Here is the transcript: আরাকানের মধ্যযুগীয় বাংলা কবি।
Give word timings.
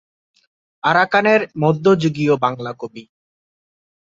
আরাকানের 0.83 1.41
মধ্যযুগীয় 1.57 2.33
বাংলা 2.37 2.71
কবি। 2.73 3.03